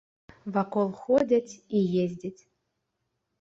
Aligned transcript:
Вакол 0.53 0.87
ходзяць 1.01 1.53
і 1.81 1.83
ездзяць. 2.05 2.41